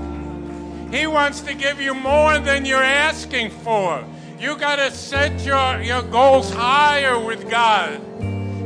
[0.92, 4.04] He wants to give you more than you're asking for.
[4.38, 7.98] You got to set your, your goals higher with God.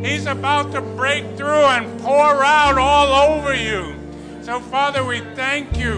[0.05, 3.95] He's about to break through and pour out all over you.
[4.43, 5.93] So, Father, we thank you.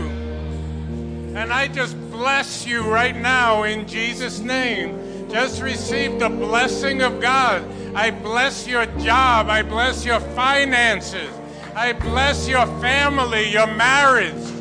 [1.35, 5.31] And I just bless you right now in Jesus' name.
[5.31, 7.64] Just receive the blessing of God.
[7.95, 9.49] I bless your job.
[9.49, 11.31] I bless your finances.
[11.74, 14.58] I bless your family, your marriage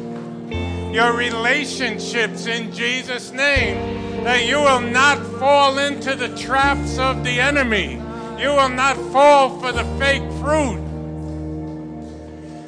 [0.93, 7.39] your relationships in Jesus' name, that you will not fall into the traps of the
[7.39, 8.01] enemy.
[8.39, 10.77] You will not fall for the fake fruit.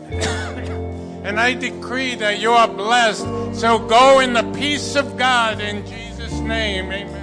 [1.24, 3.26] and I decree that you are blessed.
[3.54, 6.92] So go in the peace of God in Jesus' name.
[6.92, 7.19] Amen.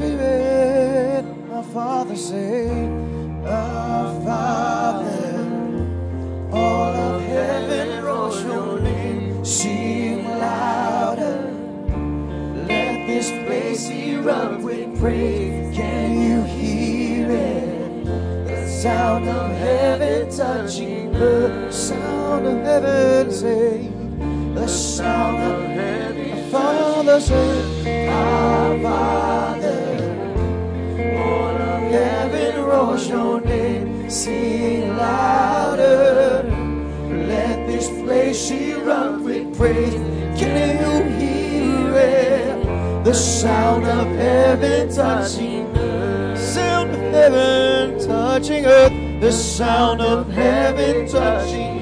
[0.00, 2.70] Spirit, our Father, say,
[3.44, 5.44] Our Father,
[6.50, 11.52] all of heaven roars your name, sing louder.
[12.66, 15.76] Let this place erupt with praise.
[15.76, 18.04] Can you hear it?
[18.46, 23.92] The sound of heaven touching earth, sound of heaven, say,
[24.54, 29.80] the sound of heaven, Father, say, Our Father.
[31.16, 36.42] All of heaven roars your name, sing louder.
[37.28, 39.94] Let this place erupt with praise.
[40.38, 43.04] Can you hear it?
[43.04, 46.38] The sound of heaven touching earth.
[46.38, 48.92] Sound of heaven touching earth.
[49.20, 51.79] The sound of heaven touching